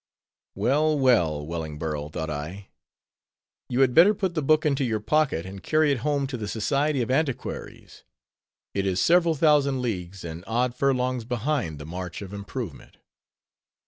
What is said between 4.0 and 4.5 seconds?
put the